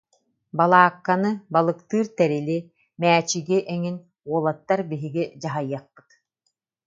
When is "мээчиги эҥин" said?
3.01-3.97